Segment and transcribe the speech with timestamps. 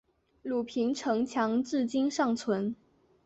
[0.41, 2.75] 平鲁城墙至今尚存。